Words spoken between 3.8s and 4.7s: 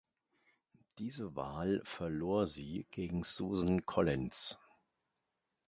Collins.